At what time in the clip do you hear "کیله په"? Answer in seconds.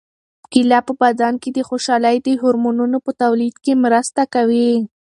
0.51-0.93